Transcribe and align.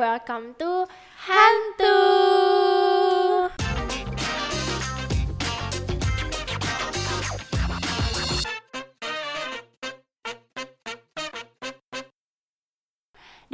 welcome 0.00 0.54
to 0.58 0.88
Hantu. 1.28 2.09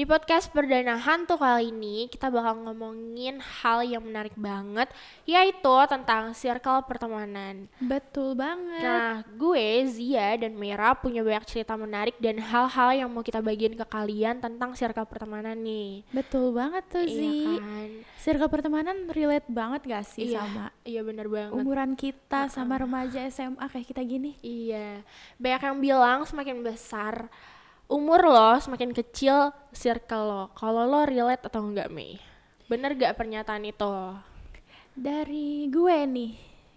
Di 0.06 0.14
podcast 0.14 0.54
perdana 0.54 1.02
hantu 1.02 1.34
kali 1.34 1.74
ini 1.74 2.06
kita 2.06 2.30
bakal 2.30 2.62
ngomongin 2.62 3.42
hal 3.42 3.82
yang 3.82 4.06
menarik 4.06 4.38
banget 4.38 4.86
yaitu 5.26 5.74
tentang 5.90 6.30
circle 6.30 6.86
pertemanan. 6.86 7.66
Betul 7.82 8.38
banget. 8.38 8.86
Nah, 8.86 9.26
gue 9.26 9.66
Zia 9.90 10.38
dan 10.38 10.54
Mira 10.54 10.94
punya 10.94 11.26
banyak 11.26 11.50
cerita 11.50 11.74
menarik 11.74 12.14
dan 12.22 12.38
hal-hal 12.38 13.02
yang 13.02 13.10
mau 13.10 13.26
kita 13.26 13.42
bagiin 13.42 13.74
ke 13.74 13.82
kalian 13.82 14.38
tentang 14.38 14.78
circle 14.78 15.10
pertemanan 15.10 15.58
nih. 15.58 16.06
Betul 16.14 16.54
banget 16.54 16.86
tuh 16.86 17.02
Iya 17.02 17.10
Zi. 17.10 17.42
kan? 17.58 17.90
Circle 18.22 18.46
pertemanan 18.46 19.10
relate 19.10 19.50
banget 19.50 19.90
gak 19.90 20.06
sih 20.06 20.30
Iya, 20.30 20.46
sama 20.46 20.70
Iya 20.86 21.02
bener 21.02 21.26
banget. 21.26 21.50
umuran 21.50 21.98
kita 21.98 22.46
sama 22.46 22.78
remaja 22.78 23.26
SMA 23.26 23.66
kayak 23.66 23.90
kita 23.90 24.06
gini? 24.06 24.38
Iya, 24.38 25.02
banyak 25.42 25.62
yang 25.66 25.78
bilang 25.82 26.22
semakin 26.22 26.62
besar 26.62 27.26
umur 27.86 28.20
lo, 28.26 28.58
semakin 28.58 28.90
kecil 28.90 29.54
circle 29.70 30.24
lo. 30.26 30.42
Kalau 30.58 30.86
lo 30.86 31.06
relate 31.06 31.46
atau 31.46 31.62
enggak, 31.62 31.90
Mei? 31.90 32.18
Bener 32.66 32.98
gak 32.98 33.14
pernyataan 33.14 33.62
itu? 33.62 33.94
Dari 34.96 35.70
gue 35.70 35.96
nih, 36.08 36.32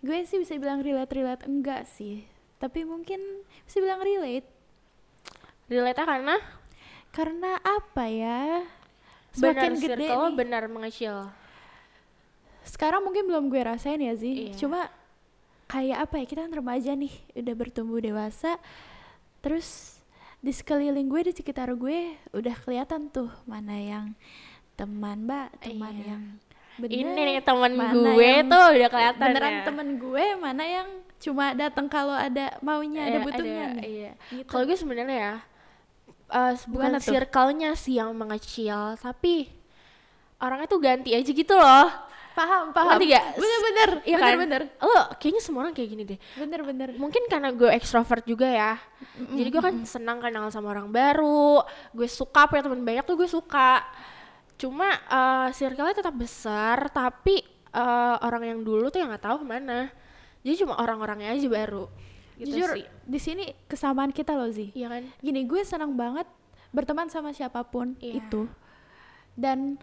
gue 0.05 0.17
sih 0.27 0.37
bisa 0.37 0.53
bilang 0.61 0.85
relate-relate 0.85 1.49
enggak 1.49 1.89
sih. 1.89 2.25
Tapi 2.61 2.85
mungkin 2.85 3.19
bisa 3.65 3.79
bilang 3.81 4.03
relate. 4.03 4.45
Relate 5.69 6.01
karena 6.01 6.35
Karena 7.09 7.57
apa 7.61 8.05
ya? 8.05 8.61
benar 9.33 9.69
Semakin 9.69 9.73
gede 9.77 10.05
circle 10.09 10.25
nih. 10.29 10.35
benar 10.37 10.63
mengecil. 10.69 11.15
Sekarang 12.65 13.01
mungkin 13.01 13.25
belum 13.25 13.49
gue 13.49 13.61
rasain 13.61 14.01
ya 14.01 14.13
Zi. 14.13 14.53
Iya. 14.53 14.53
Cuma 14.57 14.89
kayak 15.69 16.09
apa 16.09 16.15
ya, 16.21 16.25
kita 16.25 16.39
kan 16.45 16.53
remaja 16.53 16.91
nih, 16.97 17.13
udah 17.37 17.55
bertumbuh 17.57 18.01
dewasa. 18.01 18.57
Terus 19.41 19.98
di 20.39 20.51
sekeliling 20.55 21.07
gue, 21.07 21.21
di 21.27 21.33
sekitar 21.35 21.67
gue 21.75 22.15
udah 22.31 22.55
kelihatan 22.63 23.11
tuh 23.11 23.27
mana 23.43 23.75
yang 23.75 24.05
teman, 24.79 25.27
Mbak, 25.27 25.47
teman 25.59 25.93
Iya. 25.93 26.07
yang 26.15 26.23
bener. 26.79 26.95
Ini 26.95 27.21
nih 27.27 27.37
temen 27.43 27.71
mana 27.75 27.91
gue 27.91 28.23
yang 28.23 28.47
tuh 28.47 28.65
udah 28.71 28.89
kelihatan 28.89 29.25
beneran 29.27 29.51
ya. 29.51 29.63
temen 29.67 29.87
gue, 29.99 30.25
mana 30.39 30.63
yang 30.63 30.87
cuma 31.19 31.51
datang 31.51 31.91
kalau 31.91 32.15
ada 32.15 32.55
maunya, 32.63 33.03
ada 33.03 33.19
Iya, 33.19 33.25
butuhnya 33.27 33.65
nih. 33.75 33.83
Iya. 33.83 34.11
Gitu. 34.31 34.47
Kalau 34.47 34.63
gue 34.63 34.77
sebenarnya 34.79 35.17
ya 35.19 35.35
eh, 36.29 36.53
bukan 36.71 36.91
circle-nya 37.01 37.75
sih 37.75 37.99
yang 37.99 38.15
mengecil, 38.15 38.95
tapi 38.95 39.51
orangnya 40.39 40.71
tuh 40.71 40.79
ganti 40.79 41.11
aja 41.11 41.27
gitu 41.27 41.55
loh. 41.57 41.89
Paham, 42.39 42.63
paham. 42.71 42.95
Ngerti 42.95 43.05
gak? 43.11 43.25
Bener-bener, 43.35 43.89
Iya 44.07 44.15
kan? 44.15 44.23
bener-bener. 44.31 44.61
Lo 44.79 44.95
kayaknya 45.19 45.41
semua 45.43 45.59
orang 45.67 45.73
kayak 45.75 45.89
gini 45.91 46.03
deh. 46.07 46.19
Bener-bener. 46.39 46.89
Mungkin 46.95 47.27
karena 47.27 47.51
gue 47.51 47.67
ekstrovert 47.69 48.23
juga 48.23 48.47
ya. 48.47 48.79
Jadi 49.19 49.49
gue 49.51 49.59
kan 49.59 49.75
senang 49.83 50.23
kenal 50.23 50.47
sama 50.47 50.71
orang 50.71 50.87
baru. 50.87 51.59
Gue 51.91 52.07
suka 52.07 52.47
punya 52.47 52.63
teman 52.63 52.79
banyak 52.79 53.03
tuh 53.03 53.19
gue 53.19 53.27
suka. 53.27 53.83
Cuma 54.55 54.87
eh 54.87 55.49
circle-nya 55.51 55.95
tetap 55.95 56.15
besar, 56.15 56.87
tapi 56.87 57.43
eh, 57.69 58.15
orang 58.23 58.43
yang 58.47 58.59
dulu 58.63 58.87
tuh 58.87 58.99
yang 58.99 59.11
nggak 59.11 59.25
tahu 59.25 59.43
ke 59.43 59.47
mana. 59.47 59.91
Jadi 60.39 60.55
cuma 60.63 60.79
orang-orangnya 60.79 61.35
aja 61.35 61.47
baru. 61.47 61.91
Gitu 62.39 62.55
Jujur, 62.55 62.71
sih. 62.79 62.87
di 63.03 63.19
sini 63.19 63.43
kesamaan 63.67 64.15
kita 64.15 64.31
loh, 64.31 64.47
Zi. 64.47 64.71
Iya 64.71 64.87
kan? 64.87 65.03
Gini, 65.19 65.43
gue 65.43 65.59
senang 65.67 65.91
banget 65.91 66.23
berteman 66.71 67.11
sama 67.11 67.35
siapa 67.35 67.67
pun 67.67 67.99
Iya. 67.99 68.23
itu. 68.23 68.47
Dan 69.35 69.75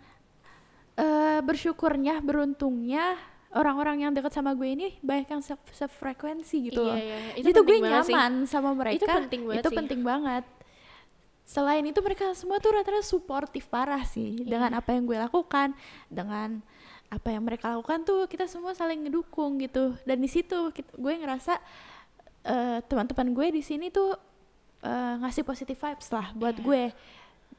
eh, 0.97 1.41
bersyukurnya, 1.41 2.21
beruntungnya 2.21 3.17
orang-orang 3.53 4.01
yang 4.01 4.13
dekat 4.13 4.33
sama 4.33 4.53
gue 4.53 4.69
ini 4.69 4.87
banyak 5.01 5.29
yang 5.31 5.41
se- 5.41 5.57
sefrekuensi 5.71 6.69
gitu 6.69 6.83
Iya, 6.83 6.89
loh. 6.89 6.97
iya. 6.97 7.17
Itu 7.33 7.41
Jadi 7.43 7.53
tuh 7.53 7.65
gue 7.65 7.77
banget 7.79 8.05
sih. 8.05 8.13
nyaman 8.13 8.33
sama 8.45 8.71
mereka. 8.73 9.05
penting 9.09 9.43
banget 9.45 9.61
Itu 9.61 9.71
sih. 9.71 9.77
penting 9.77 10.01
banget. 10.03 10.45
Selain 11.47 11.81
itu 11.81 12.01
mereka 12.01 12.35
semua 12.35 12.59
tuh 12.59 12.75
rata-rata 12.75 13.01
suportif 13.01 13.65
parah 13.67 14.03
sih 14.03 14.43
Iya. 14.43 14.51
dengan 14.51 14.71
apa 14.75 14.91
yang 14.91 15.07
gue 15.07 15.15
lakukan, 15.17 15.73
dengan 16.07 16.59
apa 17.07 17.29
yang 17.31 17.47
mereka 17.47 17.71
lakukan 17.71 18.03
tuh 18.03 18.27
kita 18.27 18.45
semua 18.45 18.75
saling 18.75 19.07
ngedukung 19.07 19.63
gitu. 19.63 19.95
Dan 20.03 20.19
di 20.19 20.27
situ 20.27 20.75
gue 20.75 21.15
ngerasa 21.15 21.55
eh, 22.43 22.79
teman-teman 22.83 23.31
gue 23.31 23.47
di 23.53 23.63
sini 23.63 23.89
tuh 23.89 24.11
eh, 24.79 25.15
ngasih 25.19 25.43
positive 25.43 25.75
vibes 25.77 26.11
lah 26.11 26.31
buat 26.33 26.57
Iya. 26.57 26.63
gue 26.63 26.83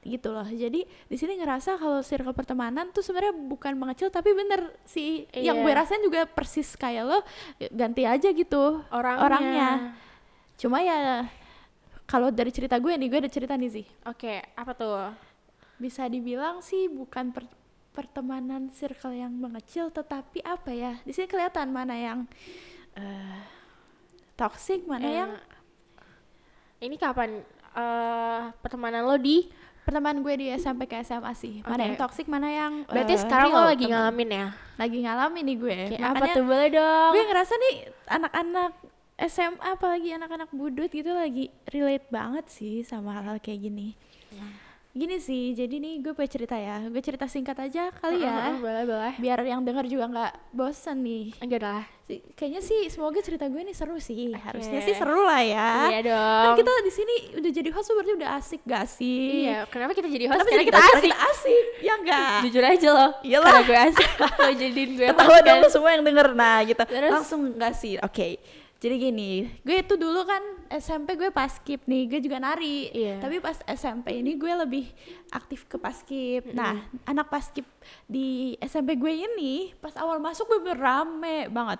gitu 0.07 0.31
loh. 0.31 0.47
Jadi 0.47 0.81
di 0.87 1.15
sini 1.15 1.35
ngerasa 1.35 1.75
kalau 1.75 1.99
circle 1.99 2.31
pertemanan 2.31 2.89
tuh 2.89 3.03
sebenarnya 3.03 3.35
bukan 3.35 3.75
mengecil 3.75 4.07
tapi 4.07 4.31
bener 4.31 4.71
sih 4.83 5.27
yang 5.35 5.59
Iya. 5.59 5.63
gue 5.63 5.73
rasain 5.75 5.99
juga 5.99 6.23
persis 6.23 6.73
kayak 6.73 7.03
lo 7.03 7.19
ganti 7.69 8.03
aja 8.03 8.31
gitu 8.31 8.79
Orangnya. 8.87 9.21
orangnya. 9.21 9.69
Cuma 10.55 10.79
ya 10.79 11.27
kalau 12.03 12.31
dari 12.31 12.49
cerita 12.49 12.79
gue 12.79 12.95
nih, 12.95 13.07
gue 13.07 13.19
ada 13.19 13.27
cerita 13.27 13.53
nih 13.53 13.67
sih. 13.69 13.85
Oke, 14.03 14.39
apa 14.55 14.71
tuh? 14.71 15.11
Bisa 15.75 16.07
dibilang 16.07 16.63
sih 16.63 16.87
bukan 16.87 17.29
per- 17.29 17.51
pertemanan 17.91 18.71
circle 18.71 19.11
yang 19.11 19.29
mengecil, 19.29 19.91
tetapi 19.91 20.39
apa 20.41 20.71
ya? 20.71 20.95
Di 21.03 21.11
sini 21.11 21.27
kelihatan 21.27 21.67
mana 21.67 21.93
yang 21.93 22.23
eh 22.95 23.43
toxic, 24.33 24.87
mana 24.87 25.03
Eh, 25.03 25.15
yang 25.15 25.31
Ini 26.77 26.95
kapan 26.95 27.41
eh 27.73 28.41
pertemanan 28.61 29.03
lo 29.03 29.17
di? 29.17 29.49
Pertemanan 29.87 30.19
gue 30.19 30.33
di 30.35 30.51
SMP 30.51 30.83
ke 30.83 30.99
SMA 30.99 31.31
sih. 31.31 31.63
Mana 31.63 31.87
yang 31.87 31.95
toxic, 31.95 32.27
mana 32.27 32.51
yang 32.51 32.83
Berarti 32.83 33.15
eh, 33.15 33.21
sekarang 33.23 33.49
lo 33.49 33.63
lagi 33.63 33.87
temen. 33.87 33.95
ngalamin 33.95 34.29
ya? 34.29 34.47
lagi 34.75 34.97
ngalamin 35.01 35.43
nih 35.47 35.57
gue. 35.57 35.77
Kayak 35.89 36.03
apa 36.03 36.13
Makanya 36.13 36.35
tuh 36.35 36.45
boleh 36.45 36.67
dong? 36.69 37.11
gue 37.15 37.23
ngerasa 37.25 37.53
nih 37.55 37.75
anak-anak 38.05 38.71
SMA 39.17 39.67
apalagi 39.73 40.09
anak-anak 40.13 40.49
budut 40.53 40.91
gitu 40.91 41.09
lagi 41.09 41.49
relate 41.71 42.05
banget 42.11 42.45
sih 42.51 42.83
sama 42.83 43.17
hal-hal 43.17 43.39
kayak 43.39 43.63
gini. 43.63 43.95
Gini 44.97 45.17
sih, 45.17 45.53
jadi 45.53 45.77
nih 45.77 46.01
gue 46.01 46.09
punya 46.11 46.25
cerita 46.27 46.53
ya. 46.53 46.81
Gue 46.83 46.97
cerita 46.99 47.25
singkat 47.25 47.53
aja 47.55 47.93
kali 47.93 48.17
ya. 48.19 48.57
boleh 48.57 48.81
boleh. 48.83 49.13
Biar 49.15 49.37
yang 49.43 49.61
denger 49.61 49.85
juga 49.85 50.05
nggak 50.07 50.31
bosen 50.49 50.97
nih. 50.99 51.37
Enggak 51.37 51.61
lah. 51.61 51.83
Si- 52.03 52.23
Kayaknya 52.33 52.61
sih 52.61 52.81
semoga 52.87 53.19
cerita 53.19 53.45
gue 53.45 53.61
nih 53.61 53.71
seru 53.71 53.95
sih. 53.97 54.31
Oke. 54.31 54.41
Harusnya 54.41 54.81
sih 54.81 54.91
seru 54.91 55.21
lah 55.21 55.37
ya. 55.39 55.69
Iya 55.87 55.99
Kan 55.99 56.09
dong. 56.09 56.53
kita 56.57 56.71
di 56.81 56.89
sini 56.89 57.15
udah 57.37 57.51
jadi 57.53 57.69
host 57.69 57.87
berarti 57.89 58.13
udah 58.15 58.29
asik 58.35 58.61
gak 58.63 58.85
sih? 58.87 59.45
Iya, 59.45 59.67
kenapa 59.67 59.91
kita 59.91 60.07
jadi 60.07 60.25
host? 60.27 60.41
Kenapa 60.41 60.49
Karena 60.49 60.65
kita 60.65 60.79
kita 60.79 60.89
asik. 60.89 61.03
Kita 61.05 61.17
asik, 61.29 61.65
ya 61.77 61.93
enggak? 61.93 62.37
Jujur 62.47 62.63
aja 62.65 62.89
loh. 62.89 63.11
Iyalah. 63.21 63.45
Karena 63.53 63.61
gue 63.63 63.79
asik. 63.85 64.09
lo 64.39 64.51
jadiin 64.51 64.89
gue 64.95 65.07
Ketawa 65.07 65.29
kan. 65.35 65.45
dong 65.45 65.61
semua 65.67 65.89
yang 65.91 66.01
denger 66.01 66.27
nah 66.33 66.57
gitu 66.63 66.79
Terus? 66.79 67.11
langsung 67.11 67.41
nggak 67.51 67.73
sih 67.73 67.99
oke 67.99 68.27
jadi 68.77 68.95
gini 68.95 69.31
gue 69.59 69.75
itu 69.77 69.93
dulu 69.93 70.21
kan 70.23 70.41
SMP 70.69 71.15
gue 71.15 71.29
paskib 71.29 71.81
nih 71.83 72.07
gue 72.07 72.19
juga 72.19 72.37
nari 72.37 72.89
Iya. 72.89 73.17
tapi 73.17 73.37
pas 73.37 73.55
SMP 73.65 74.17
ini 74.17 74.33
gue 74.33 74.53
lebih 74.57 74.85
aktif 75.29 75.63
ke 75.63 75.75
paskib 75.75 76.49
nah 76.49 76.75
anak 77.03 77.27
paskib 77.27 77.63
di 78.03 78.27
SMP 78.59 78.93
gue 78.93 79.13
ini 79.25 79.53
pas 79.75 79.95
awal 79.95 80.17
masuk 80.17 80.47
bener 80.53 80.75
rame 80.75 81.47
banget 81.47 81.79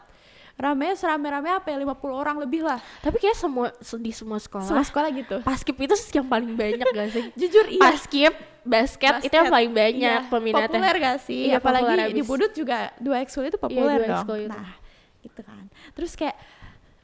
rame 0.54 0.90
serame-rame 0.92 1.54
apa 1.54 1.68
ya 1.68 1.78
50 1.78 1.94
orang 2.12 2.36
lebih 2.40 2.62
lah 2.62 2.82
Tapi 3.00 3.20
kayak 3.20 3.36
semua 3.36 3.70
se- 3.78 3.94
di 3.96 4.10
semua 4.10 4.38
sekolah. 4.38 4.66
semua 4.66 4.82
sekolah 4.82 5.10
gitu 5.12 5.38
Paskip 5.42 5.78
itu 5.78 5.94
yang 6.12 6.26
paling 6.26 6.50
banyak 6.52 6.82
gak 6.84 7.10
sih? 7.10 7.24
jujur 7.46 7.66
iya 7.68 7.78
Paskip, 7.80 8.34
basket, 8.64 9.22
itu 9.22 9.30
yang 9.30 9.46
Basket. 9.46 9.54
paling 9.54 9.72
banyak 9.72 10.02
Iya, 10.18 10.26
peminatnya. 10.26 10.66
Populer 10.68 10.96
gak 10.98 11.18
sih? 11.22 11.42
Iya, 11.46 11.62
Apalagi 11.62 11.86
di. 12.10 12.22
Budut 12.22 12.52
juga 12.52 12.90
dua 12.98 13.22
ekskul 13.22 13.46
itu 13.46 13.56
populer 13.56 14.02
dua 14.02 14.10
dong. 14.18 14.26
itu. 14.26 14.50
Nah, 14.50 14.70
gitu 15.22 15.42
kan. 15.42 15.64
Terus 15.94 16.12
kayak 16.16 16.36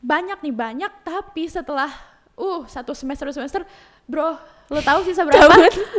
banyak 0.04 0.40
nih 0.44 0.52
banyak 0.52 0.92
tapi 1.08 1.48
setelah 1.48 1.88
uh 2.36 2.68
satu 2.68 2.92
semester 2.92 3.32
dua 3.32 3.36
semester 3.40 3.62
bro 4.04 4.36
lo 4.68 4.80
tahu 4.84 5.00
sisa 5.08 5.24
berapa. 5.24 5.48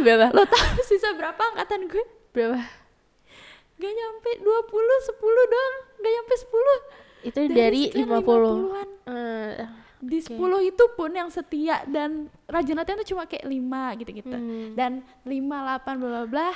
Berapa? 0.05 0.27
lo 0.37 0.45
tahu 0.45 0.79
sisa 0.85 1.17
berapa 1.17 1.41
angkatan 1.57 1.89
gue 1.89 2.05
Berapa? 2.37 2.59
gak 3.75 3.93
nyampe 3.93 4.31
20 4.39 4.45
10 4.45 5.53
doang 5.53 5.75
gak 5.99 6.13
nyampe 6.13 6.35
10 6.37 7.25
Itu 7.25 7.41
dari, 7.49 7.83
sekian 7.89 8.09
50. 8.21 8.21
50-an. 8.21 8.89
Eh, 9.09 9.53
di 10.05 10.19
Oke. 10.21 10.37
10 10.37 10.71
itu 10.71 10.85
pun 10.93 11.11
yang 11.11 11.33
setia 11.33 11.81
dan 11.89 12.29
rajin 12.45 12.77
latihan 12.77 13.01
tuh 13.01 13.09
cuma 13.17 13.25
kayak 13.25 13.49
5 13.49 14.01
gitu-gitu. 14.05 14.37
Hmm. 14.37 14.77
Dan 14.77 15.01
5, 15.25 15.33
8, 15.33 16.01
bla 16.05 16.09
bla 16.13 16.25
bla 16.29 16.51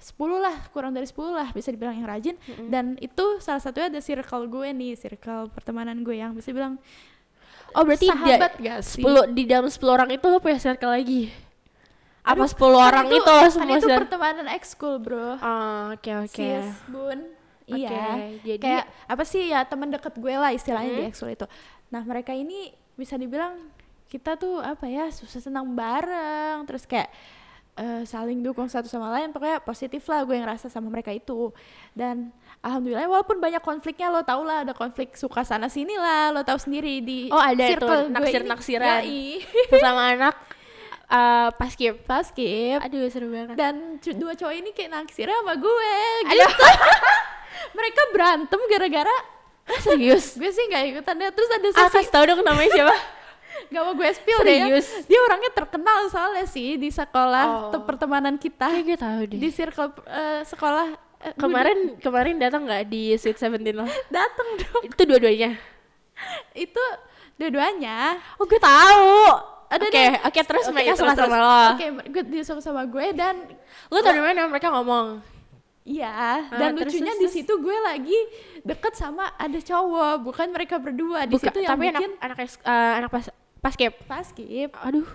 10 0.00 0.14
lah, 0.38 0.56
kurang 0.68 0.90
dari 0.90 1.04
10 1.04 1.14
lah 1.28 1.48
bisa 1.50 1.68
dibilang 1.68 1.92
yang 1.92 2.06
rajin. 2.06 2.36
Dan 2.64 2.94
itu 2.96 3.38
salah 3.38 3.58
satunya 3.58 3.88
ada 3.88 3.98
circle 3.98 4.46
gue 4.46 4.68
nih, 4.70 4.94
circle 4.94 5.50
pertemanan 5.50 6.00
gue 6.00 6.14
yang 6.14 6.32
bisa 6.32 6.50
bilang 6.50 6.78
Oh 7.70 7.82
berarti 7.82 8.06
sahabat 8.06 8.56
da- 8.56 8.58
gak 8.58 8.80
sih? 8.80 9.02
10 9.02 9.28
di 9.30 9.44
dalam 9.44 9.66
10 9.66 9.76
orang 9.88 10.08
itu 10.08 10.24
lo 10.24 10.38
punya 10.38 10.56
circle 10.56 10.88
lagi? 10.88 11.28
Apa 12.22 12.40
Aduh, 12.40 12.48
10 12.48 12.56
kan 12.56 12.72
orang 12.86 13.06
itu, 13.10 13.34
kan 13.34 13.50
semua 13.50 13.74
itu 13.74 13.84
circle? 13.84 14.00
pertemanan 14.00 14.46
ekskul 14.50 14.94
bro. 14.98 15.28
Oh, 15.34 15.82
oke 15.92 16.10
oke. 16.22 16.32
Sis, 16.32 16.68
bun. 16.86 17.18
Oke, 17.66 17.84
Iya. 17.84 18.32
jadi- 18.40 18.62
kayak 18.62 18.84
apa 19.04 19.22
sih 19.22 19.42
ya 19.46 19.60
teman 19.62 19.88
deket 19.88 20.14
gue 20.14 20.32
lah 20.32 20.48
istilahnya 20.50 20.88
di 20.90 21.02
Mhm. 21.02 21.10
ekskul 21.10 21.28
itu. 21.28 21.44
Nah 21.88 22.00
mereka 22.00 22.32
ini 22.32 22.70
bisa 22.94 23.14
dibilang 23.14 23.68
kita 24.06 24.34
tuh 24.34 24.56
apa 24.56 24.84
ya 24.84 25.08
susah 25.08 25.36
senang 25.38 25.68
bareng 25.70 26.64
terus 26.64 26.82
kayak 26.82 27.12
eh, 27.78 28.02
saling 28.02 28.42
dukung 28.42 28.66
satu 28.66 28.90
sama 28.90 29.14
lain 29.14 29.30
pokoknya 29.30 29.62
positif 29.62 30.02
lah 30.10 30.26
gue 30.26 30.34
ngerasa 30.34 30.66
sama 30.66 30.90
mereka 30.90 31.14
itu. 31.14 31.54
Dan 31.94 32.34
alhamdulillah 32.60 33.06
walaupun 33.06 33.38
banyak 33.38 33.62
konfliknya 33.62 34.10
lo 34.10 34.26
tau 34.26 34.42
lah 34.42 34.66
ada 34.66 34.74
konflik 34.74 35.14
suka 35.14 35.46
sana 35.46 35.70
sini 35.70 35.94
lah 35.94 36.34
lo 36.34 36.42
tahu 36.42 36.58
sendiri 36.58 36.98
di 37.00 37.30
Oh, 37.30 37.38
ada 37.38 37.62
ini. 37.62 38.10
naksir-naksiran. 38.10 39.02
Yoi. 39.06 39.40
sama 39.84 40.02
anak 40.18 40.34
uh, 41.08 41.48
pas 41.56 41.70
skip. 41.72 42.04
Pas 42.04 42.24
skip. 42.24 42.78
Aduh 42.84 43.08
seru 43.08 43.32
banget. 43.32 43.56
Dan 43.56 43.98
dua 44.18 44.32
cowok 44.36 44.54
ini 44.54 44.70
kayak 44.76 44.90
naksirnya 44.92 45.36
sama 45.40 45.54
gue 45.56 45.92
gitu. 46.28 46.66
Mereka 47.76 48.02
berantem 48.14 48.60
gara-gara 48.70 49.16
serius? 49.82 50.34
gue 50.40 50.50
sih 50.52 50.64
nggak 50.68 50.84
ikutan 50.94 51.14
deh. 51.16 51.30
Terus 51.32 51.50
ada 51.52 51.68
ah 51.68 51.88
sesi 51.88 51.94
kasih 52.02 52.10
tau 52.12 52.24
dong 52.28 52.40
namanya 52.44 52.70
siapa 52.72 53.17
Gak 53.68 53.82
mau 53.82 53.92
gue 53.92 54.08
spill 54.10 54.40
deh 54.40 54.54
ya. 54.54 54.64
Serius? 54.66 54.88
Dia 55.04 55.20
orangnya 55.20 55.50
terkenal 55.52 55.98
soalnya 56.06 56.44
sih 56.44 56.74
di 56.74 56.88
sekolah 56.88 57.44
Oh. 57.44 57.70
te- 57.70 57.84
pertemanan 57.84 58.34
kita. 58.34 58.64
kayak 58.66 58.84
gue 58.86 58.98
tahu 58.98 59.20
deh 59.26 59.38
Di 59.38 59.48
circle 59.48 59.88
eh, 60.04 60.40
sekolah 60.42 60.86
eh, 61.20 61.34
kemarin 61.34 61.78
kemarin 61.96 62.36
datang 62.36 62.64
nggak 62.64 62.84
di 62.84 63.12
Sweet 63.14 63.36
Seventeen 63.36 63.74
lo 63.74 63.84
datang 64.10 64.48
dong. 64.56 64.82
itu 64.84 65.02
dua-duanya 65.02 65.52
Itu 66.52 66.82
dua-duanya 67.34 68.16
oh 68.34 68.44
gue 68.44 68.58
tahu 68.58 69.14
Ada 69.68 69.84
oke 69.84 69.92
deh. 69.92 70.12
oke 70.24 70.40
terus 70.42 70.64
Oke, 70.64 70.74
mereka 70.74 70.92
suka 70.94 71.12
sama 71.14 71.36
lo 71.36 71.60
Oke, 71.72 71.86
gue 72.08 72.22
dia 72.26 72.42
suka 72.42 72.60
sama 72.60 72.82
gue 72.84 73.06
dan 73.12 73.34
lo 73.86 73.98
tau 73.98 74.08
dari 74.08 74.22
mana 74.22 74.48
mereka 74.48 74.70
ngomong 74.70 75.20
Iya, 75.84 76.44
dan 76.52 76.76
terus, 76.76 76.92
lucunya 76.92 77.16
di 77.16 77.28
situ 77.30 77.48
gue 77.54 77.72
lagi 77.80 78.12
deket 78.60 78.92
sama 78.92 79.32
ada 79.32 79.56
cowok, 79.56 80.20
bukan 80.20 80.52
mereka 80.52 80.76
berdua. 80.76 81.24
Di 81.24 81.32
Buka, 81.32 81.48
situ 81.48 81.64
yang 81.64 81.72
tapi 81.72 81.88
bikin 81.88 82.12
anak 82.18 82.36
anak 82.36 82.60
eh, 82.60 82.92
anak 83.00 83.08
pas 83.08 83.24
pas 83.58 83.70
skip 83.70 83.94
pas 84.04 84.22
skip. 84.22 84.70
aduh 84.76 85.06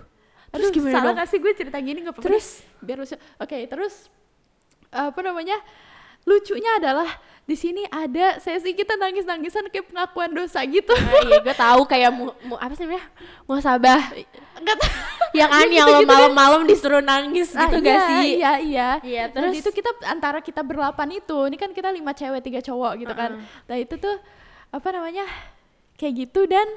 Aduh, 0.50 0.70
terus 0.70 0.70
gimana 0.72 0.94
salah 0.94 1.06
dong 1.08 1.18
gak 1.18 1.28
sih 1.28 1.40
gue 1.40 1.52
cerita 1.52 1.78
gini 1.78 1.98
gak 2.00 2.14
apa-apa 2.14 2.30
Terus? 2.30 2.62
deh, 2.62 2.86
biar 2.86 2.98
lucu. 3.00 3.16
Oke, 3.36 3.58
terus 3.66 4.06
apa 4.88 5.18
namanya? 5.20 5.58
Lucunya 6.24 6.78
adalah 6.78 7.10
di 7.44 7.52
sini 7.54 7.84
ada 7.86 8.38
sesi 8.38 8.72
kita 8.72 8.94
nangis-nangisan 8.94 9.68
kayak 9.68 9.90
pengakuan 9.90 10.32
dosa 10.32 10.62
gitu. 10.64 10.94
Nah, 10.94 11.20
iya 11.22 11.38
gue 11.42 11.56
tahu 11.58 11.82
kayak 11.84 12.08
mu, 12.10 12.30
mu- 12.44 12.56
apa 12.56 12.72
sih 12.72 12.86
namanya 12.86 13.04
muhasabah 13.44 14.00
Enggak 14.56 14.78
tahu. 14.78 14.92
ya 15.34 15.46
kan 15.48 15.66
Ya 15.68 15.76
yang 15.76 15.90
lo 15.92 16.06
malam-malam 16.06 16.64
disuruh 16.64 17.02
nangis 17.02 17.52
Ah, 17.52 17.66
gitu 17.66 17.76
iya, 17.76 17.88
gak 17.90 18.00
sih 18.06 18.24
Iya, 18.38 18.52
iya. 18.62 18.90
Iya, 19.02 19.24
Dan 19.28 19.50
terus? 19.50 19.54
itu 19.58 19.70
kita 19.74 19.90
antara 20.06 20.38
kita 20.40 20.62
berdelapan 20.62 21.10
itu, 21.14 21.38
ini 21.44 21.58
kan 21.58 21.74
kita 21.74 21.90
lima 21.90 22.14
cewek 22.14 22.40
tiga 22.40 22.62
cowok 22.62 22.94
gitu 23.02 23.14
kan. 23.14 23.42
Nah 23.42 23.76
itu 23.76 23.98
tuh 23.98 24.16
apa 24.70 24.88
namanya 24.92 25.26
kayak 25.96 26.14
gitu 26.24 26.46
dan 26.46 26.70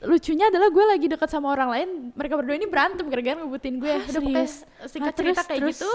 lucunya 0.00 0.46
adalah 0.46 0.68
gue 0.68 0.84
lagi 0.86 1.06
dekat 1.06 1.28
sama 1.28 1.48
orang 1.48 1.70
lain, 1.70 1.88
mereka 2.12 2.34
berdua 2.34 2.54
ini 2.54 2.66
berantem 2.66 3.04
gara-gara 3.04 3.36
ngebutin 3.36 3.74
gue. 3.76 3.88
Hah, 3.88 4.02
Udah 4.04 4.20
pokoknya 4.20 4.48
singkat 4.84 5.06
Ah, 5.06 5.14
terus, 5.14 5.36
cerita 5.36 5.42
kayak 5.44 5.60
terus? 5.60 5.76
gitu. 5.76 5.92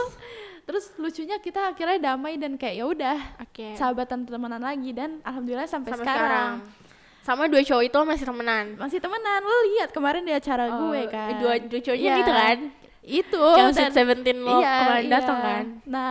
Terus 0.64 0.86
lucunya 0.96 1.38
kita 1.38 1.62
akhirnya 1.68 1.98
damai 2.08 2.38
dan 2.38 2.54
kayak 2.54 2.76
ya 2.76 2.86
udah 2.86 3.18
oke 3.40 3.68
sahabatan 3.74 4.22
temenan 4.24 4.60
lagi 4.60 4.94
dan 4.94 5.18
alhamdulillah 5.22 5.66
sampai, 5.66 5.92
sampai 5.92 6.06
sekarang. 6.06 6.62
sekarang 6.62 6.88
sama 7.20 7.44
dua 7.46 7.62
cowok 7.62 7.84
itu 7.84 7.98
masih 8.04 8.26
temenan 8.26 8.66
masih 8.76 9.00
temenan. 9.00 9.42
Lo 9.42 9.58
lihat 9.68 9.90
kemarin 9.90 10.22
di 10.22 10.32
acara 10.32 10.70
gue 10.70 11.00
Oh, 11.00 11.10
kan. 11.10 11.30
dua 11.38 11.54
dua 11.60 11.80
cowoknya 11.80 12.06
Iya. 12.08 12.18
gitu 12.18 12.32
kan 12.32 12.58
Itu 13.02 13.42
yang 13.52 13.68
dan- 13.68 13.76
Sweet 13.76 13.94
Seventeen 13.94 14.38
lo 14.40 14.58
Iya, 14.58 14.74
kemarin 14.78 15.04
iya. 15.04 15.14
datang 15.16 15.38
kan 15.40 15.66
Nah, 15.84 16.10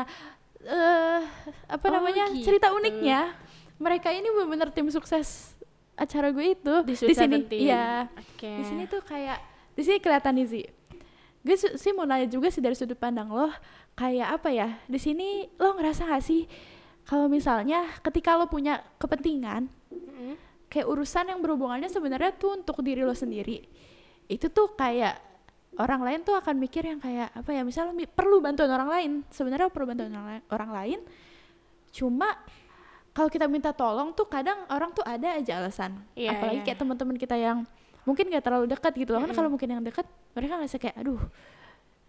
eh 0.61 1.21
apa 1.65 1.85
Oh, 1.85 1.93
namanya? 1.93 2.25
gitu. 2.29 2.45
Cerita 2.45 2.69
uniknya, 2.71 3.21
mereka 3.77 4.11
ini 4.11 4.27
benar-benar 4.27 4.69
tim 4.69 4.87
sukses 4.89 5.55
acara 5.99 6.31
gue 6.31 6.55
itu 6.55 6.75
di 6.87 6.95
sini. 6.95 7.11
Iya. 7.67 8.07
oke 8.07 8.51
Di 8.55 8.65
sini 8.65 8.83
tuh 8.87 9.03
kayak 9.03 9.39
di 9.75 9.83
sini 9.83 9.99
kelihatan 9.99 10.33
nih 10.39 10.47
sih. 10.47 10.65
Gue 11.43 11.55
sih 11.59 11.93
mau 11.93 12.07
nanya 12.07 12.27
juga 12.27 12.49
sih 12.49 12.63
dari 12.63 12.75
sudut 12.75 12.95
pandang 12.95 13.29
lo, 13.29 13.51
kayak 13.93 14.39
apa 14.39 14.49
ya? 14.51 14.79
Di 14.87 14.97
sini 14.97 15.51
lo 15.55 15.75
ngerasa 15.75 16.07
gak 16.07 16.23
sih 16.23 16.47
kalau 17.03 17.27
misalnya 17.27 17.89
ketika 18.01 18.37
lo 18.37 18.47
punya 18.47 18.79
kepentingan, 18.97 19.67
Mm-mm. 19.89 20.37
kayak 20.69 20.87
urusan 20.87 21.33
yang 21.33 21.41
berhubungannya 21.41 21.89
sebenarnya 21.89 22.37
tuh 22.37 22.61
untuk 22.61 22.85
diri 22.85 23.01
lo 23.01 23.17
sendiri 23.17 23.65
itu 24.29 24.53
tuh 24.53 24.77
kayak 24.77 25.17
orang 25.81 26.05
lain 26.05 26.21
tuh 26.21 26.37
akan 26.37 26.61
mikir 26.61 26.85
yang 26.85 27.01
kayak 27.01 27.33
apa 27.33 27.49
ya 27.49 27.65
misalnya 27.65 27.97
mi- 27.97 28.05
perlu 28.05 28.45
bantuan 28.45 28.69
orang 28.69 28.91
lain 28.93 29.11
sebenarnya 29.33 29.73
perlu 29.73 29.89
bantuan 29.89 30.13
orang 30.53 30.69
lain 30.69 30.99
cuma 31.89 32.37
kalau 33.19 33.27
kita 33.27 33.51
minta 33.51 33.75
tolong 33.75 34.15
tuh 34.15 34.31
kadang 34.31 34.63
orang 34.71 34.95
tuh 34.95 35.03
ada 35.03 35.43
aja 35.43 35.59
alasan. 35.59 35.99
Iya, 36.15 36.39
apalagi 36.39 36.63
iya. 36.63 36.67
kayak 36.71 36.79
teman-teman 36.79 37.17
kita 37.19 37.35
yang 37.35 37.67
mungkin 38.07 38.31
gak 38.31 38.47
terlalu 38.47 38.71
dekat 38.71 38.95
gitu 38.95 39.11
loh. 39.11 39.27
Kan 39.27 39.35
kalau 39.35 39.51
mungkin 39.51 39.67
yang 39.75 39.83
dekat 39.83 40.07
mereka 40.39 40.55
ngerasa 40.63 40.79
kayak 40.79 40.97
aduh 41.03 41.19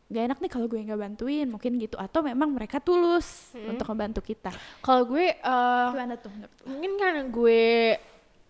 gak 0.10 0.24
enak 0.30 0.38
nih 0.38 0.52
kalau 0.54 0.66
gue 0.70 0.78
nggak 0.86 1.02
bantuin 1.02 1.50
mungkin 1.50 1.82
gitu. 1.82 1.98
Atau 1.98 2.22
memang 2.22 2.54
mereka 2.54 2.78
tulus 2.78 3.50
untuk 3.58 3.90
membantu 3.90 4.22
kita. 4.22 4.54
Kalau 4.86 5.10
gue 5.10 5.34
eh, 5.34 5.86
gimana 5.90 6.14
tuh 6.22 6.30
mungkin 6.70 6.92
karena 7.02 7.26
gue 7.26 7.62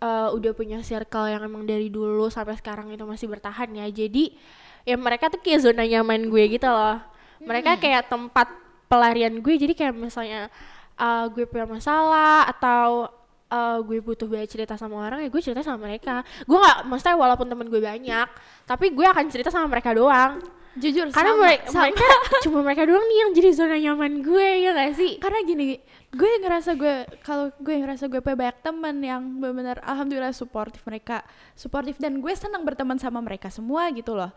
eh, 0.03 0.29
udah 0.35 0.51
punya 0.51 0.83
circle 0.83 1.31
yang 1.31 1.47
emang 1.47 1.63
dari 1.63 1.87
dulu 1.87 2.27
sampai 2.27 2.59
sekarang 2.59 2.91
itu 2.91 3.07
masih 3.07 3.31
bertahan 3.31 3.71
ya. 3.71 3.87
Jadi 3.87 4.35
ya 4.83 4.99
mereka 4.99 5.31
tuh 5.31 5.39
kayak 5.39 5.63
zona 5.63 5.87
nyaman 5.87 6.27
gue 6.27 6.43
gitu 6.59 6.67
loh. 6.67 6.99
Mereka 7.39 7.79
kayak 7.79 8.11
tempat 8.11 8.51
pelarian 8.91 9.39
gue. 9.39 9.55
Jadi 9.55 9.71
kayak 9.79 9.95
misalnya 9.95 10.51
eh, 10.99 11.25
gue 11.31 11.47
punya 11.47 11.65
masalah 11.65 12.45
atau 12.51 13.07
eh, 13.49 13.79
gue 13.87 13.97
butuh 14.03 14.27
banyak 14.27 14.49
cerita 14.51 14.75
sama 14.75 15.07
orang 15.07 15.23
ya 15.23 15.29
gue 15.31 15.41
cerita 15.41 15.63
sama 15.63 15.87
mereka. 15.87 16.21
Gue 16.43 16.59
nggak 16.59 16.85
maksudnya 16.85 17.15
walaupun 17.15 17.47
temen 17.47 17.67
gue 17.71 17.81
banyak 17.81 18.27
tapi 18.67 18.91
gue 18.91 19.07
akan 19.07 19.25
cerita 19.31 19.49
sama 19.49 19.71
mereka 19.71 19.95
doang. 19.95 20.43
Jujur 20.77 21.09
karena 21.09 21.33
sama, 21.33 21.43
mere- 21.43 21.65
sama. 21.65 21.81
mereka 21.89 22.07
cuma 22.45 22.59
mereka 22.61 22.83
doang 22.85 23.01
nih 23.09 23.17
yang 23.25 23.31
jadi 23.33 23.49
zona 23.57 23.75
nyaman 23.81 24.21
gue 24.21 24.47
ya 24.63 24.69
gak 24.77 24.91
sih? 24.95 25.11
Karena 25.17 25.39
gini 25.41 25.81
gue 26.09 26.31
ngerasa 26.41 26.77
gue 26.77 26.93
kalau 27.25 27.49
gue 27.57 27.73
ngerasa 27.73 28.05
gue 28.05 28.21
punya 28.21 28.37
banyak 28.37 28.57
temen 28.61 28.95
yang 29.01 29.21
benar-benar 29.41 29.77
alhamdulillah 29.81 30.33
suportif 30.33 30.81
mereka 30.85 31.25
suportif 31.57 31.97
dan 31.97 32.21
gue 32.21 32.33
senang 32.37 32.61
berteman 32.65 33.01
sama 33.01 33.17
mereka 33.17 33.49
semua 33.49 33.89
gitu 33.91 34.13
loh. 34.13 34.29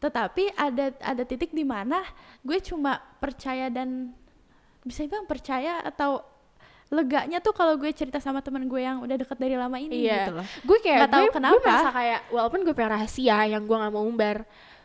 Tetapi 0.00 0.56
ada 0.56 0.92
ada 1.04 1.22
titik 1.24 1.52
di 1.52 1.68
mana 1.68 2.00
gue 2.40 2.58
cuma 2.64 2.98
percaya 3.20 3.68
dan 3.68 4.16
bisa 4.84 5.02
bilang 5.02 5.24
percaya 5.24 5.80
atau 5.80 6.20
leganya 6.86 7.40
tuh 7.40 7.50
kalau 7.50 7.74
gue 7.74 7.90
cerita 7.90 8.16
sama 8.18 8.38
teman 8.38 8.64
gue 8.64 8.78
yang 8.78 9.00
udah 9.00 9.16
deket 9.16 9.34
dari 9.34 9.56
lama 9.56 9.74
ini 9.74 10.04
Iya. 10.04 10.14
gitu 10.20 10.32
loh 10.34 10.46
gue 10.62 10.78
kayak 10.78 10.98
Nggak 11.00 11.10
tahu 11.10 11.18
gue, 11.18 11.26
gue 11.26 11.34
kenapa. 11.34 11.58
merasa 11.58 11.90
kayak 11.90 12.20
walaupun 12.30 12.60
gue 12.62 12.72
punya 12.72 12.90
rahasia 12.92 13.38
yang 13.48 13.62
gue 13.62 13.74
nggak 13.74 13.90
mau 13.90 14.04
umbar 14.04 14.36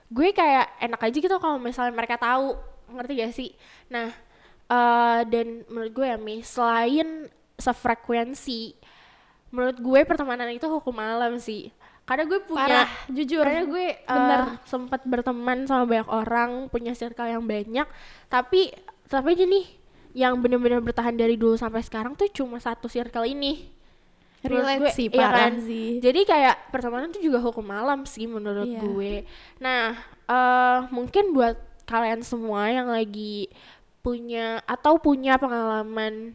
gue 0.10 0.28
kayak 0.32 0.66
enak 0.82 1.02
aja 1.04 1.18
gitu 1.20 1.36
kalau 1.38 1.58
misalnya 1.58 1.94
mereka 1.94 2.16
tahu 2.16 2.58
ngerti 2.90 3.14
gak 3.16 3.34
sih 3.36 3.50
nah 3.88 4.10
eh, 4.66 5.20
dan 5.24 5.48
menurut 5.68 5.92
gue 5.92 6.06
ya 6.08 6.18
Mi 6.18 6.42
selain 6.42 7.30
sefrekuensi 7.60 8.74
menurut 9.50 9.78
gue 9.78 10.00
pertemanan 10.04 10.50
itu 10.50 10.66
hukum 10.66 10.96
alam 10.96 11.38
sih 11.38 11.70
karena 12.04 12.26
gue 12.26 12.40
punya 12.42 12.66
parah 12.66 12.90
jujur 13.08 13.44
karena 13.44 13.66
gue 13.66 13.88
bener. 14.00 14.40
eh, 14.40 14.46
sempat 14.66 15.02
berteman 15.04 15.66
sama 15.66 15.86
banyak 15.86 16.10
orang 16.10 16.50
punya 16.68 16.94
circle 16.94 17.28
yang 17.28 17.46
banyak 17.46 17.86
tapi 18.26 18.74
tapi 19.06 19.28
aja 19.32 19.46
nih 19.46 19.66
yang 20.12 20.38
benar-benar 20.42 20.82
bertahan 20.82 21.14
dari 21.14 21.38
dulu 21.38 21.54
sampai 21.56 21.82
sekarang 21.82 22.18
tuh 22.18 22.28
cuma 22.30 22.58
satu 22.58 22.90
circle 22.90 23.26
ini. 23.26 23.70
Relate 24.40 24.80
gue, 24.80 24.92
sih 24.96 25.08
iya 25.12 25.20
parah 25.20 25.52
kan? 25.52 25.60
sih. 25.60 26.00
Jadi 26.00 26.24
kayak 26.24 26.72
pertemanan 26.72 27.12
tuh 27.12 27.20
juga 27.20 27.44
hukum 27.44 27.68
alam 27.70 28.08
sih 28.08 28.24
menurut 28.24 28.72
Iya. 28.72 28.80
gue. 28.80 29.14
Nah 29.60 30.00
eh 30.26 30.80
mungkin 30.90 31.36
buat 31.36 31.60
kalian 31.84 32.24
semua 32.24 32.72
yang 32.72 32.88
lagi 32.88 33.52
punya 34.00 34.64
atau 34.64 34.96
punya 34.96 35.36
pengalaman 35.36 36.32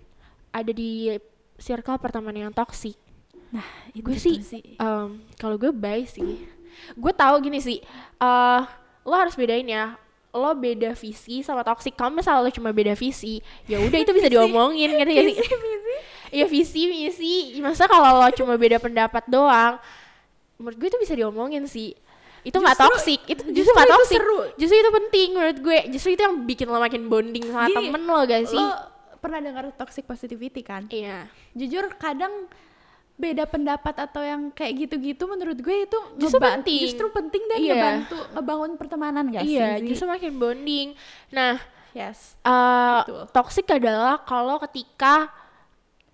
ada 0.52 0.68
di 0.68 1.16
circle 1.56 1.96
pertemanan 1.96 2.50
yang 2.50 2.54
toksik 2.54 2.98
nah 3.48 3.62
itu 3.94 4.02
gue 4.02 4.18
tuh 4.18 4.42
sih, 4.42 4.62
em, 4.76 5.22
kalau 5.38 5.54
gue 5.54 5.70
baik 5.70 6.10
sih. 6.10 6.42
Gue 6.98 7.14
tahu 7.14 7.38
gini 7.40 7.62
sih 7.62 7.78
eh 8.18 8.62
lo 9.06 9.14
harus 9.14 9.38
bedain 9.38 9.64
ya 9.64 9.94
lo 10.34 10.50
beda 10.58 10.98
visi 10.98 11.46
sama 11.46 11.62
toksik 11.62 11.94
kalau 11.94 12.10
misalnya 12.10 12.42
lo 12.42 12.50
cuma 12.50 12.74
beda 12.74 12.98
visi 12.98 13.38
ya 13.70 13.78
udah 13.78 13.98
itu 14.02 14.10
bisa 14.10 14.26
diomongin 14.26 14.98
ngerti 14.98 15.12
gak 15.14 15.26
sih? 15.30 15.38
Ya 16.34 16.50
visi. 16.50 16.90
Misi. 16.90 17.62
Masa 17.62 17.86
kalau 17.86 18.18
lo 18.18 18.28
cuma 18.34 18.58
beda 18.58 18.82
pendapat 18.82 19.22
doang 19.30 19.78
menurut 20.58 20.76
gue 20.78 20.88
itu 20.90 20.98
bisa 20.98 21.14
diomongin 21.14 21.62
sih. 21.70 21.94
Itu 22.42 22.58
nggak 22.60 22.76
toksik 22.76 23.24
itu 23.24 23.42
justru 23.54 23.62
justru 23.62 23.72
nggak 23.72 23.88
itu 23.88 23.94
toksik 23.96 24.18
seru. 24.20 24.40
justru 24.58 24.76
itu 24.76 24.90
penting 24.90 25.28
menurut 25.38 25.58
gue. 25.62 25.78
Justru 25.94 26.10
itu 26.18 26.22
yang 26.26 26.34
bikin 26.42 26.66
lo 26.66 26.82
makin 26.82 27.06
bonding 27.06 27.44
sama 27.48 27.70
Gini, 27.70 27.76
temen 27.78 28.02
lo 28.04 28.20
gak 28.26 28.42
sih. 28.50 28.58
lo 28.58 28.68
pernah 29.22 29.40
dengar 29.40 29.64
toxic 29.78 30.04
positivity 30.04 30.60
kan? 30.60 30.84
Iya. 30.90 31.30
Jujur 31.56 31.88
kadang 31.96 32.50
beda 33.14 33.46
pendapat 33.46 33.94
atau 33.96 34.20
yang 34.20 34.50
kayak 34.50 34.74
gitu-gitu 34.84 35.22
menurut 35.24 35.54
gue 35.54 35.86
itu 35.86 35.98
Justru 36.18 36.42
penting. 36.42 36.80
justru 36.82 37.06
penting 37.08 37.46
dan 37.46 37.58
Iya. 37.58 37.70
ngebantu 37.72 38.18
ngebangun 38.32 38.72
pertemanan 38.74 39.24
gak 39.30 39.42
iya 39.44 39.78
sih 39.78 39.86
justru 39.86 40.06
makin 40.06 40.34
bonding 40.34 40.88
nah 41.30 41.62
yes 41.92 42.34
Betul. 42.42 43.22
toxic 43.30 43.66
adalah 43.68 44.18
kalau 44.20 44.58
ketika 44.60 45.30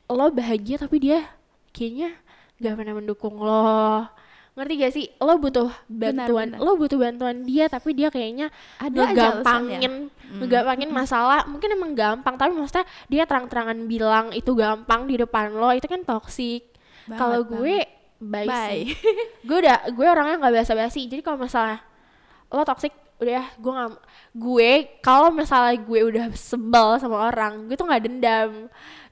lo 0.06 0.28
bahagia 0.28 0.76
tapi 0.76 1.00
dia 1.00 1.24
kayaknya 1.70 2.12
gak 2.58 2.76
pernah 2.76 2.94
mendukung 2.94 3.40
lo 3.40 4.04
ngerti 4.52 4.74
gak 4.76 4.92
sih 4.92 5.06
lo 5.16 5.40
butuh 5.40 5.72
Benar, 5.86 6.28
bantuan 6.28 6.48
benar. 6.52 6.60
lo 6.60 6.76
butuh 6.76 6.98
bantuan 7.00 7.36
dia 7.42 7.64
tapi 7.64 7.96
dia 7.96 8.12
kayaknya 8.12 8.52
Ada 8.76 8.92
aja 8.92 9.04
ngegampangin 9.08 10.12
Hmm. 10.30 10.46
masalah 10.86 11.42
mungkin 11.42 11.74
emang 11.74 11.90
gampang 11.90 12.38
tapi 12.38 12.54
maksudnya 12.54 12.86
dia 13.08 13.26
terang-terangan 13.26 13.82
bilang 13.84 14.30
itu 14.30 14.54
gampang 14.54 15.10
di 15.10 15.18
depan 15.18 15.50
lo 15.50 15.74
itu 15.74 15.90
kan 15.90 16.06
toksik 16.06 16.62
Banget, 16.62 16.69
kalau 17.08 17.40
gue 17.42 17.76
bye, 18.18 18.44
Bye. 18.44 18.92
gue 19.48 19.56
udah 19.56 19.88
gue 19.88 20.06
orangnya 20.06 20.36
nggak 20.36 20.54
biasa 20.60 20.72
basi 20.74 21.08
jadi 21.08 21.20
kalau 21.20 21.40
misalnya 21.40 21.80
lo 22.50 22.62
toksik 22.62 22.92
udah 23.20 23.32
ya 23.36 23.44
gue 23.52 23.72
nggak 23.72 23.90
gue 24.34 24.70
kalau 25.00 25.28
misalnya 25.28 25.76
gue 25.76 26.00
udah 26.02 26.24
sebel 26.32 26.96
sama 26.96 27.28
orang 27.28 27.68
gue 27.68 27.76
tuh 27.76 27.84
nggak 27.84 28.02
dendam. 28.02 28.50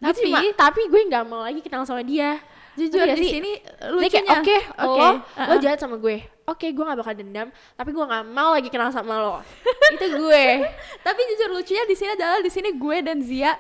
Gue 0.01 0.07
Tapi- 0.09 0.23
cuma- 0.25 0.57
tapi 0.57 0.81
gue 0.89 1.01
nggak 1.07 1.25
mau 1.29 1.45
lagi 1.45 1.61
kenal 1.61 1.85
sama 1.85 2.01
dia. 2.01 2.41
Jujur 2.79 3.03
gak 3.05 3.19
di 3.19 3.27
sini 3.27 3.53
lucunya. 3.91 4.39
oke 4.39 4.39
Oke, 4.39 4.57
lo 4.87 4.95
lo 4.95 5.11
uh-uh. 5.51 5.59
jahat 5.59 5.83
sama 5.83 5.99
gue. 5.99 6.23
Oke 6.47 6.71
gue 6.71 6.81
gak 6.81 6.97
bakal 6.97 7.15
dendam 7.19 7.51
tapi 7.75 7.91
gue 7.91 8.05
gak 8.07 8.25
mau 8.31 8.55
lagi 8.55 8.71
kenal 8.71 8.89
sama 8.89 9.19
lo. 9.19 9.37
Itu 9.99 10.07
gue. 10.15 10.45
Tapi 11.07 11.21
jujur 11.35 11.49
lucunya 11.53 11.85
di 11.85 11.97
sini 11.99 12.15
adalah 12.15 12.39
di 12.39 12.49
sini 12.49 12.71
gue 12.73 12.97
dan 13.03 13.19
Zia 13.19 13.53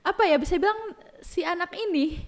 apa 0.00 0.22
ya 0.24 0.38
bisa 0.38 0.56
bilang 0.56 0.94
si 1.20 1.42
anak 1.42 1.74
ini 1.74 2.22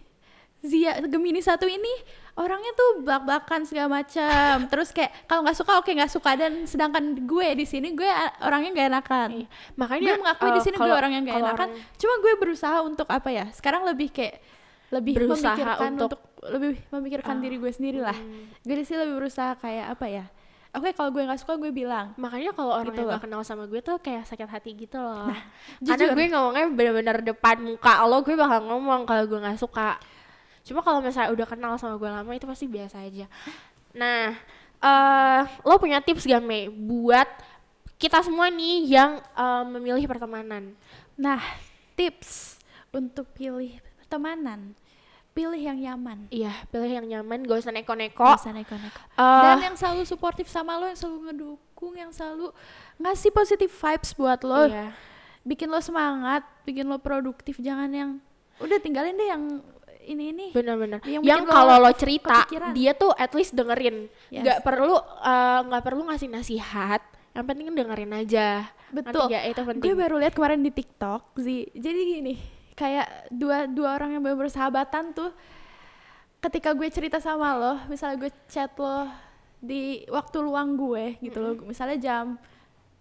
Zia 0.64 0.96
Gemini 0.98 1.38
satu 1.38 1.68
ini 1.68 1.92
orangnya 2.34 2.72
tuh 2.72 3.04
belak-belakan 3.04 3.62
segala 3.62 4.00
macam. 4.00 4.54
Terus 4.72 4.90
kayak 4.90 5.28
kalau 5.28 5.44
nggak 5.44 5.54
suka 5.54 5.72
oke 5.76 5.90
nggak 5.90 6.08
suka 6.08 6.30
dan 6.34 6.64
sedangkan 6.64 7.04
gue 7.20 7.48
di 7.52 7.62
sini 7.62 7.92
gue 7.92 8.08
orangnya 8.40 8.70
nggak 8.72 8.88
enakan. 8.88 9.28
Iya, 9.30 9.46
makanya 9.76 10.00
gue 10.02 10.16
mengakui 10.18 10.48
di 10.48 10.56
eh, 10.56 10.64
sini 10.64 10.76
gue 10.78 10.88
orang 10.90 11.12
yang 11.12 11.22
gak 11.22 11.36
enakan. 11.36 11.68
orang- 11.68 11.72
Cuma 11.94 12.14
gue 12.18 12.32
berusaha 12.34 12.76
untuk 12.80 13.06
apa 13.06 13.28
ya? 13.28 13.44
Sekarang 13.52 13.84
lebih 13.84 14.08
kayak 14.08 14.40
lebih 14.88 15.12
Berusaha 15.16 15.52
memikirkan 15.52 15.90
untuk- 15.92 16.10
untuk, 16.12 16.20
lebih 16.46 16.70
memikirkan 16.88 17.36
Ah, 17.36 17.42
diri 17.42 17.56
gue 17.56 17.72
sendiri 17.72 18.00
lah. 18.00 18.16
Gue 18.60 18.74
di 18.74 18.84
sini 18.84 18.98
lebih 19.00 19.20
berusaha 19.20 19.52
kayak 19.54 19.86
apa 19.92 20.06
ya? 20.08 20.24
Oke 20.72 20.90
kalau 20.90 21.12
gue 21.12 21.22
nggak 21.22 21.38
suka 21.38 21.54
gue 21.54 21.70
bilang. 21.70 22.16
makanya 22.16 22.50
kalau 22.50 22.74
orang 22.74 22.90
Gitu 22.90 23.04
yang 23.04 23.12
gak 23.12 23.22
kenal 23.22 23.42
sama 23.42 23.68
gue 23.68 23.78
tuh 23.78 23.94
kayak 23.96 24.24
sakit 24.24 24.48
hati 24.48 24.74
gitu 24.74 24.96
loh 24.96 25.30
karena 25.78 26.02
jujur. 26.02 26.10
gue 26.10 26.26
ngomongnya 26.26 26.66
bener-bener 26.66 27.16
depan 27.22 27.62
muka 27.62 28.02
lo 28.02 28.18
gue 28.20 28.34
bakal 28.34 28.58
ngomong 28.64 29.04
kalau 29.04 29.22
gue 29.22 29.38
nggak 29.38 29.54
suka 29.54 29.94
cuma 30.64 30.80
kalau 30.80 30.98
misalnya 30.98 31.30
udah 31.30 31.46
kenal 31.46 31.72
sama 31.76 31.94
gue 31.96 32.10
lama 32.10 32.30
itu 32.32 32.48
pasti 32.48 32.66
biasa 32.66 33.04
aja 33.04 33.28
nah 33.92 34.34
eh 34.80 35.42
lo 35.62 35.76
punya 35.78 36.00
tips 36.00 36.24
gak 36.24 36.42
Mei 36.42 36.66
buat 36.68 37.28
kita 37.96 38.20
semua 38.20 38.50
nih 38.50 38.88
yang 38.90 39.20
eh, 39.20 39.64
memilih 39.68 40.04
pertemanan 40.08 40.74
Nah, 41.14 41.38
tips 41.94 42.58
untuk 42.90 43.30
pilih 43.34 43.78
pertemanan, 44.02 44.74
pilih 45.30 45.58
yang 45.58 45.78
nyaman. 45.78 46.26
iya 46.30 46.50
pilih 46.70 46.90
yang 46.90 47.06
nyaman 47.06 47.46
gak 47.46 47.62
usah 47.62 47.70
neko-neko 47.70 48.18
Gak 48.34 48.42
usah 48.42 48.54
neko-neko. 48.54 48.98
Eh, 49.14 49.42
Dan 49.46 49.58
yang 49.62 49.76
selalu 49.78 50.02
suportif 50.06 50.50
sama 50.50 50.74
lo, 50.74 50.90
yang 50.90 50.98
selalu 50.98 51.18
ngedukung, 51.30 51.94
yang 51.94 52.10
selalu 52.10 52.50
ngasih 52.98 53.30
positive 53.30 53.70
vibes 53.70 54.10
buat 54.14 54.42
lo, 54.42 54.66
iya. 54.66 54.90
bikin 55.46 55.70
lo 55.70 55.78
semangat, 55.78 56.42
bikin 56.66 56.86
lo 56.86 56.98
produktif. 56.98 57.62
Jangan 57.62 57.90
yang 57.94 58.10
udah 58.58 58.78
tinggalin 58.82 59.14
deh 59.14 59.28
yang 59.30 59.42
ini 60.06 60.24
ini. 60.30 60.46
bener-bener 60.50 61.00
Yang 61.02 61.22
yang, 61.22 61.40
lo 61.42 61.50
kalau 61.50 61.76
lo 61.78 61.90
cerita 61.92 62.44
kepikiran. 62.44 62.70
dia 62.72 62.92
tuh 62.92 63.12
at 63.12 63.32
least 63.32 63.52
dengerin 63.52 64.06
Yes. 64.28 64.60
perlu 64.60 64.94
eh, 64.98 65.60
nggak 65.64 65.82
perlu 65.82 66.02
ngasih 66.06 66.28
nasihat 66.28 67.00
yang 67.32 67.44
penting 67.44 67.66
dengerin 67.72 68.12
aja 68.14 68.68
Betul. 68.88 69.26
Nggak? 69.26 69.44
itu 69.48 69.60
penting 69.64 69.82
Gue 69.82 69.94
baru 69.96 70.14
lihat 70.16 70.32
kemarin 70.32 70.60
di 70.60 70.70
TikTok, 70.70 71.34
Zi. 71.36 71.66
Jadi 71.72 72.00
gini, 72.08 72.34
kayak 72.72 73.26
dua 73.28 73.66
dua 73.66 73.94
orang 73.94 74.14
yang 74.14 74.22
bersahabatan 74.22 75.10
tuh 75.10 75.34
ketika 76.38 76.70
gue 76.70 76.86
cerita 76.88 77.18
sama 77.18 77.56
lo, 77.56 77.74
misalnya 77.88 78.20
gue 78.20 78.30
chat 78.46 78.70
lo 78.76 79.08
di 79.58 80.04
waktu 80.06 80.36
luang 80.38 80.76
gue 80.76 81.16
gitu 81.18 81.40
loh, 81.40 81.54
misalnya 81.64 81.96
jam 81.96 82.36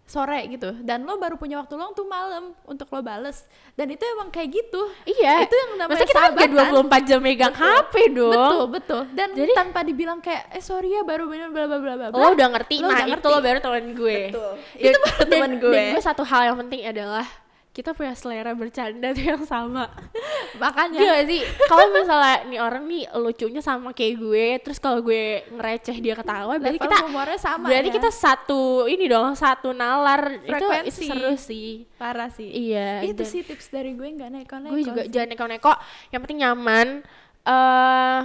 sore 0.06 0.36
gitu, 0.48 0.76
dan 0.80 1.02
lo 1.02 1.16
baru 1.16 1.34
punya 1.34 1.58
waktu 1.58 1.74
luang 1.74 1.92
tuh 1.92 2.04
malam 2.04 2.52
untuk 2.64 2.86
lo 2.88 3.00
bales, 3.00 3.48
dan 3.72 3.88
itu 3.88 4.04
emang 4.06 4.28
kayak 4.30 4.52
gitu. 4.52 4.82
iya 5.06 5.42
Itu 5.42 5.56
yang 5.56 5.72
namanya 5.78 5.96
Maksudnya 5.96 6.06
kita 6.06 6.20
kan 6.20 6.28
sahabatan. 6.30 6.50
nggak 6.52 6.68
24 7.00 7.08
jam 7.08 7.20
megang 7.20 7.54
HP 7.54 7.94
dong 8.12 8.34
Betul 8.34 8.64
betul. 8.70 9.02
Dan 9.10 9.28
Jadi- 9.32 9.56
tanpa 9.56 9.80
dibilang 9.82 10.20
kayak 10.20 10.44
eh 10.52 10.62
sorry 10.62 10.92
ya 10.92 11.02
baru 11.02 11.26
bener 11.26 11.50
bla 11.50 11.66
bla 11.66 11.78
bla 11.78 11.94
bla. 11.96 12.08
lo 12.12 12.28
udah 12.30 12.48
ngerti 12.52 12.76
Lo 12.78 12.86
nah 12.86 12.94
udah 12.94 13.06
itu 13.06 13.12
ngerti. 13.16 13.32
lo 13.32 13.40
baru 13.40 13.60
teman 13.60 13.86
gue 13.94 14.18
Betul. 14.30 14.52
Dan- 14.54 14.84
Itu 14.84 14.98
baru 15.02 15.24
teman 15.26 15.52
gue. 15.58 15.72
dan 15.74 15.84
gue 15.90 16.02
satu 16.04 16.24
hal 16.24 16.42
yang 16.46 16.58
penting 16.60 16.82
adalah 16.84 17.26
kita 17.74 17.98
punya 17.98 18.14
selera 18.14 18.54
bercanda 18.54 19.18
tuh 19.18 19.26
yang 19.34 19.44
sama 19.50 19.90
Makanya 20.62 21.02
Iya 21.02 21.18
sih 21.26 21.42
kalau 21.66 21.90
misalnya 21.90 22.46
nih 22.46 22.60
orang 22.62 22.86
nih 22.86 23.10
lucunya 23.18 23.66
sama 23.66 23.90
kayak 23.98 24.22
gue 24.22 24.46
terus 24.62 24.78
kalau 24.78 25.02
gue 25.02 25.42
ngereceh 25.50 25.98
dia 25.98 26.14
ketawa 26.14 26.62
berarti 26.62 26.78
level 26.78 26.86
kita 26.86 26.98
humornya 27.10 27.40
sama 27.42 27.66
berarti 27.74 27.90
ya. 27.90 27.96
kita 27.98 28.10
satu 28.14 28.86
ini 28.86 29.10
dong 29.10 29.34
satu 29.34 29.74
nalar 29.74 30.38
itu 30.38 30.46
itu 30.46 30.54
Frekuensi. 30.54 31.06
seru 31.10 31.34
sih 31.34 31.70
parah 31.98 32.30
sih. 32.30 32.46
iya 32.54 33.02
itu 33.02 33.26
sih 33.26 33.42
tips 33.42 33.74
dari 33.74 33.98
gue 33.98 34.06
nggak 34.06 34.30
neko-neko 34.30 34.74
gue 34.78 34.82
juga 34.86 35.02
sih. 35.04 35.10
jangan 35.10 35.28
neko-neko 35.34 35.74
yang 36.14 36.22
penting 36.22 36.40
nyaman 36.46 36.88
eh 37.44 38.22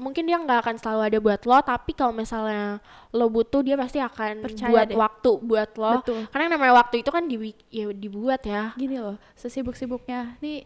mungkin 0.00 0.24
dia 0.24 0.40
nggak 0.40 0.64
akan 0.64 0.76
selalu 0.80 1.00
ada 1.12 1.18
buat 1.20 1.40
lo 1.44 1.60
tapi 1.60 1.92
kalau 1.92 2.16
misalnya 2.16 2.80
lo 3.12 3.28
butuh 3.28 3.60
dia 3.60 3.76
pasti 3.76 4.00
akan 4.00 4.40
Percaya 4.40 4.72
buat 4.72 4.86
deh. 4.88 4.96
waktu 4.96 5.30
buat 5.44 5.70
lo. 5.76 5.92
Betul. 6.00 6.24
karena 6.32 6.42
yang 6.48 6.54
namanya 6.56 6.74
waktu 6.80 6.96
itu 7.04 7.10
kan 7.12 7.24
di 7.28 7.36
ya 7.68 7.84
dibuat 7.92 8.40
ya. 8.42 8.72
Gini 8.74 8.96
loh 8.96 9.20
sesibuk-sibuknya. 9.36 10.40
Nih 10.40 10.64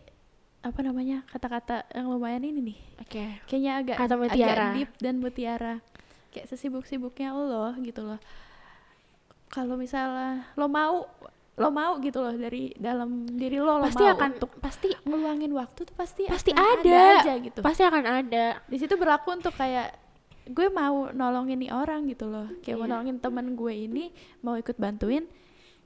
apa 0.62 0.80
namanya 0.80 1.26
kata-kata 1.28 1.84
yang 1.92 2.08
lumayan 2.08 2.40
ini 2.40 2.72
nih. 2.72 2.78
Oke. 3.02 3.24
Kayaknya 3.44 3.72
agak 3.82 3.96
Kata 3.98 4.14
mutiara. 4.14 4.54
agak 4.54 4.76
deep 4.78 4.90
dan 5.02 5.14
mutiara. 5.18 5.74
Kayak 6.30 6.46
sesibuk-sibuknya 6.48 7.34
lo 7.34 7.74
gitu 7.82 8.00
loh. 8.00 8.22
Kalau 9.50 9.74
misalnya 9.74 10.46
lo 10.54 10.66
mau 10.66 11.06
lo 11.54 11.70
mau 11.70 12.02
gitu 12.02 12.18
loh 12.18 12.34
dari 12.34 12.74
dalam 12.74 13.30
diri 13.30 13.62
lo 13.62 13.78
lo 13.78 13.86
pasti 13.86 14.02
mau 14.02 14.14
akan 14.18 14.30
untuk 14.34 14.50
pasti 14.58 14.88
ngeluangin 15.06 15.52
waktu 15.54 15.80
tuh 15.86 15.94
pasti 15.94 16.22
pasti 16.26 16.50
akan 16.50 16.82
ada, 16.82 17.02
aja 17.22 17.34
gitu. 17.38 17.60
Pasti 17.62 17.82
akan 17.86 18.04
ada. 18.04 18.44
Di 18.66 18.76
situ 18.82 18.94
berlaku 18.98 19.38
untuk 19.38 19.54
kayak 19.54 19.94
gue 20.50 20.66
mau 20.74 21.14
nolongin 21.14 21.62
nih 21.62 21.70
orang 21.70 22.10
gitu 22.10 22.26
loh. 22.26 22.50
Kayak 22.58 22.76
mau 22.82 22.86
Iya. 22.90 22.92
nolongin 22.98 23.18
teman 23.22 23.46
gue 23.54 23.74
ini 23.86 24.04
mau 24.42 24.58
ikut 24.58 24.74
bantuin 24.74 25.30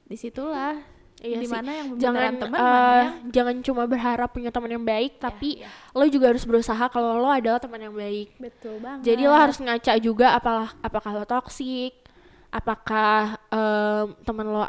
di 0.09 0.17
situlah. 0.17 0.81
Iya 1.19 1.43
sih. 1.43 1.45
di 1.45 1.49
mana 1.51 1.71
yang 1.75 1.89
jangan 1.99 2.33
teman 2.39 2.59
eh, 2.59 2.63
mana 2.63 2.79
yang 3.03 3.15
jangan 3.35 3.57
cuma 3.67 3.83
berharap 3.91 4.31
punya 4.31 4.55
teman 4.55 4.71
yang 4.71 4.87
baik 4.87 5.19
tapi 5.19 5.59
iya. 5.59 5.67
lo 5.91 6.07
juga 6.07 6.31
harus 6.31 6.47
berusaha 6.47 6.87
kalau 6.95 7.19
lo 7.19 7.27
adalah 7.27 7.59
teman 7.59 7.83
yang 7.83 7.93
baik. 7.93 8.39
Betul 8.39 8.79
banget. 8.79 9.03
Jadi 9.03 9.23
lo 9.27 9.35
harus 9.35 9.59
ngaca 9.59 9.93
juga 9.99 10.33
apalah 10.39 10.71
apakah 10.79 11.11
lo 11.19 11.27
toksik 11.27 12.07
apakah 12.49 13.37
em, 13.51 14.15
teman 14.25 14.47
lo 14.49 14.63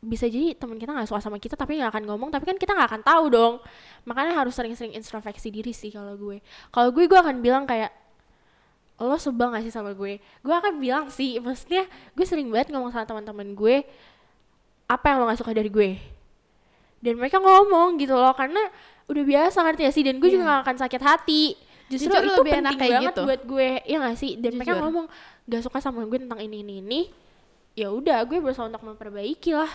bisa 0.00 0.24
jadi 0.24 0.56
teman 0.56 0.80
kita 0.80 0.96
nggak 0.96 1.12
suka 1.12 1.20
sama 1.20 1.36
kita 1.36 1.60
tapi 1.60 1.76
nggak 1.76 1.92
akan 1.92 2.04
ngomong 2.08 2.32
tapi 2.32 2.48
kan 2.48 2.56
kita 2.56 2.72
nggak 2.72 2.88
akan 2.88 3.02
tahu 3.04 3.24
dong. 3.28 3.54
Makanya 4.08 4.32
harus 4.40 4.56
sering-sering 4.56 4.96
introspeksi 4.96 5.52
diri 5.52 5.76
sih 5.76 5.92
kalau 5.92 6.16
gue. 6.16 6.40
Kalau 6.72 6.88
gue 6.88 7.04
gue 7.04 7.18
akan 7.20 7.44
bilang 7.44 7.68
kayak 7.68 7.92
lo 9.00 9.16
sebel 9.16 9.48
gak 9.48 9.64
sih 9.64 9.72
sama 9.72 9.96
gue? 9.96 10.20
Gue 10.40 10.52
akan 10.52 10.76
bilang 10.76 11.08
sih 11.08 11.40
maksudnya 11.40 11.84
gue 12.12 12.26
sering 12.28 12.52
banget 12.52 12.68
ngomong 12.68 12.92
sama 12.92 13.08
teman-teman 13.08 13.56
gue 13.56 13.80
apa 14.84 15.04
yang 15.08 15.16
lo 15.20 15.24
gak 15.28 15.40
suka 15.40 15.52
dari 15.56 15.72
gue? 15.72 15.96
Dan 17.00 17.16
mereka 17.16 17.40
ngomong 17.40 17.96
gitu 17.96 18.12
loh 18.12 18.36
karena 18.36 18.60
udah 19.08 19.24
biasa 19.24 19.64
ngerti 19.64 19.82
ya 19.88 19.92
sih? 19.92 20.04
Dan 20.04 20.20
gue 20.20 20.28
juga 20.28 20.44
Iya. 20.44 20.52
gak 20.52 20.60
akan 20.64 20.76
sakit 20.84 21.00
hati. 21.00 21.44
Justru 21.90 22.12
Jujur 22.12 22.22
itu 22.22 22.32
lebih 22.40 22.52
penting 22.52 22.60
enak 22.60 22.72
kayak 22.76 22.92
banget 22.92 23.12
gitu. 23.16 23.22
buat 23.24 23.40
gue 23.48 23.68
ya 23.84 23.96
gak 24.00 24.16
sih? 24.20 24.32
Dan 24.36 24.52
mereka 24.56 24.72
Jujur. 24.76 24.82
ngomong 24.84 25.06
gak 25.48 25.62
suka 25.64 25.78
sama 25.80 26.04
gue 26.04 26.18
tentang 26.20 26.40
ini 26.40 26.56
ini 26.60 26.74
ini. 26.84 27.00
Ya 27.72 27.88
udah 27.88 28.20
gue 28.28 28.36
berusaha 28.36 28.68
untuk 28.68 28.84
memperbaiki 28.84 29.56
lah 29.56 29.72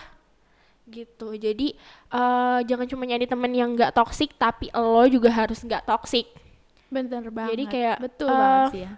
gitu. 0.88 1.34
Jadi 1.34 1.74
eh, 2.12 2.58
jangan 2.68 2.86
cuma 2.86 3.04
nyari 3.06 3.26
temen 3.26 3.52
yang 3.52 3.74
gak 3.74 3.94
toksik 3.94 4.34
tapi 4.38 4.70
lo 4.74 5.04
juga 5.10 5.30
harus 5.34 5.62
gak 5.66 5.86
toksik 5.86 6.26
bener 6.86 7.28
banget. 7.34 7.50
Jadi 7.52 7.64
kayak, 7.66 7.96
betul 7.98 8.30
eh, 8.30 8.38
banget 8.38 8.62
sih 8.72 8.82
ya. 8.86 8.92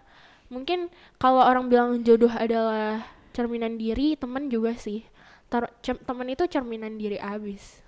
mungkin 0.52 0.88
kalau 1.16 1.40
orang 1.44 1.68
bilang 1.72 1.90
jodoh 2.04 2.32
adalah 2.32 3.04
cerminan 3.32 3.76
diri 3.80 4.16
temen 4.16 4.48
juga 4.52 4.76
sih. 4.76 5.04
Tar- 5.48 5.72
cem- 5.80 6.00
temen 6.04 6.28
itu 6.28 6.44
cerminan 6.44 7.00
diri 7.00 7.16
abis. 7.16 7.80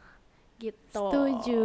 Gitu. 0.57 0.76
Setuju. 0.92 1.64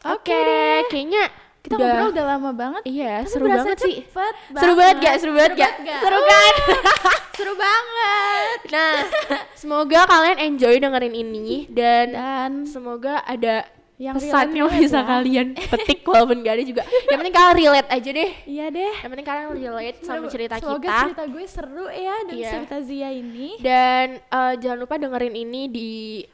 Oke 0.00 0.32
deh. 0.32 0.88
kayaknya 0.88 1.28
kita 1.60 1.74
udah- 1.74 1.86
ngobrol 1.86 2.08
udah 2.10 2.26
lama 2.26 2.50
banget. 2.52 2.82
Iya 2.84 3.14
Tapi 3.18 3.30
seru 3.30 3.46
banget 3.46 3.76
sih. 3.78 3.96
cepet 4.02 4.34
seru 4.54 4.72
banget 4.74 4.96
gak? 4.98 5.14
Seru 5.16 5.32
banget 5.32 5.52
gak? 5.54 5.72
gak? 5.80 6.00
seru 6.00 6.18
kan 6.22 6.54
seru 7.36 7.54
banget. 7.54 8.58
Nah 8.68 8.94
semoga 9.54 10.00
kalian 10.04 10.38
enjoy 10.42 10.74
dengerin 10.76 11.14
ini 11.14 11.68
dan 11.68 12.06
dan 12.10 12.52
semoga 12.64 13.20
ada 13.22 13.64
yang 13.96 14.16
pesan 14.16 14.56
yang 14.56 14.72
bisa 14.72 14.96
ya. 14.96 15.04
kalian 15.04 15.46
petik 15.70 16.00
walaupun 16.02 16.40
gak 16.40 16.54
ada 16.54 16.64
juga. 16.64 16.82
Yang 17.04 17.18
penting 17.20 17.34
kalian 17.34 17.54
relate 17.54 17.90
aja 17.90 18.10
deh. 18.10 18.30
Iya 18.46 18.66
deh. 18.70 18.92
Yang 18.96 19.10
penting 19.10 19.26
kalian 19.26 19.46
relate 19.52 19.98
sama 20.00 20.24
cerita 20.26 20.54
semoga 20.56 20.80
kita. 20.80 20.96
cerita 21.04 21.24
gue 21.26 21.44
seru 21.46 21.86
ya 21.86 22.16
dan 22.24 22.32
Iya. 22.34 22.50
cerita 22.50 22.76
Zia 22.80 23.10
ini. 23.10 23.48
Dan 23.58 24.06
eh, 24.18 24.52
jangan 24.56 24.78
lupa 24.78 24.96
dengerin 24.96 25.36
ini 25.38 25.62
di 25.66 25.90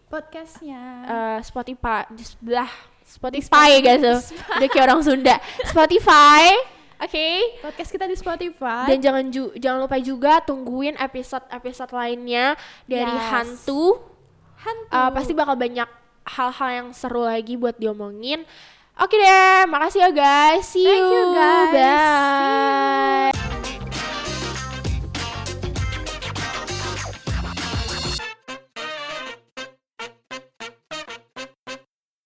podcastnya. 0.06 0.83
eh, 1.04 1.38
Spotify 1.40 2.06
di 2.09 2.23
sebelah 2.23 2.71
Spotify 3.16 3.80
guys 3.80 4.00
udah 4.56 4.68
kayak 4.68 4.85
orang 4.85 5.00
Sunda 5.00 5.37
Spotify 5.64 6.52
Oke. 6.96 7.61
podcast 7.61 7.92
kita 7.92 8.08
di 8.08 8.16
Spotify. 8.16 8.88
Dan 8.88 9.04
jangan 9.04 9.25
ju- 9.28 9.52
jangan 9.52 9.85
lupa 9.85 10.00
juga 10.00 10.40
tungguin 10.40 10.96
episode-episode 10.96 11.92
lainnya 11.92 12.56
dari 12.88 13.04
Yes. 13.04 13.28
hantu. 13.28 14.00
hantu. 14.56 14.88
Uh, 14.88 15.12
pasti 15.12 15.37
bakal 15.37 15.61
banyak 15.61 15.85
hal-hal 16.25 16.70
yang 16.73 16.88
seru 16.96 17.28
lagi 17.28 17.52
buat 17.54 17.76
diomongin. 17.76 18.49
Oke 18.96 19.12
deh, 19.12 19.68
makasih 19.68 20.08
ya 20.08 20.11
guys. 20.11 20.64
See 20.64 20.88
Thank 20.88 21.04
you, 21.04 21.25
guys. 21.37 21.68
See 21.68 21.76
you. 21.76 21.85
Bye. 23.28 23.36